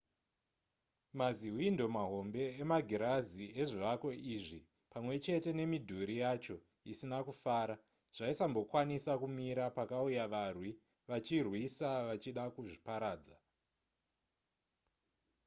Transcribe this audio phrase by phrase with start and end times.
[1.19, 4.59] mazihwindo mahombe emagirazi ezvivako izvi
[4.91, 6.55] pamwe chete nemidhuri yacho
[6.91, 7.75] isina kufara
[8.15, 10.71] zvaisambokwanisa kumira pakauya varwi
[11.09, 13.37] vachirwisa vachida kuzviparadza